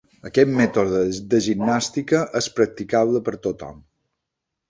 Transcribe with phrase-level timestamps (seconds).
[0.27, 1.01] Aquest mètode
[1.33, 3.77] de gimnàstica és practicable per tothom.